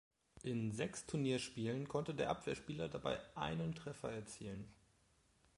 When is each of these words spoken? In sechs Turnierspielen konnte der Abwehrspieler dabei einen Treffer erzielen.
In 0.41 0.71
sechs 0.71 1.05
Turnierspielen 1.05 1.87
konnte 1.87 2.15
der 2.15 2.31
Abwehrspieler 2.31 2.89
dabei 2.89 3.19
einen 3.37 3.75
Treffer 3.75 4.11
erzielen. 4.11 4.67